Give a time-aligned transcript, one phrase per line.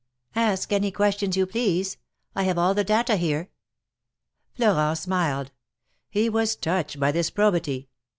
[0.33, 1.97] Ask any questions you please.
[2.35, 3.51] I have all the data here."
[4.55, 5.51] Florent smiled.
[6.09, 7.87] He was touched by this probity.